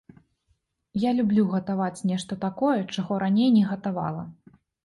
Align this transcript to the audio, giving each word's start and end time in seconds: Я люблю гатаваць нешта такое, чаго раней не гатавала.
Я 1.03 1.11
люблю 1.19 1.43
гатаваць 1.51 2.05
нешта 2.13 2.39
такое, 2.49 2.81
чаго 2.97 3.21
раней 3.25 3.49
не 3.59 3.63
гатавала. 3.75 4.29